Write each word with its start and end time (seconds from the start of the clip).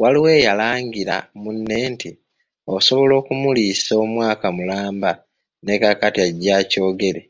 Waliwo 0.00 0.28
eyalangira 0.38 1.16
munne 1.42 1.76
nti 1.92 2.10
asobola 2.76 3.12
okumuliisa 3.20 3.92
omwaka 4.04 4.46
mulamba 4.56 5.10
ne 5.64 5.74
kaakati 5.80 6.18
ajje 6.26 6.50
akyogere. 6.60 7.22